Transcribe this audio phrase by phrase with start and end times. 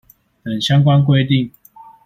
[0.41, 1.51] 等相關規定